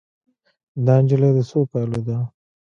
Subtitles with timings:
[0.85, 2.17] دا نجلۍ د څو کالو ده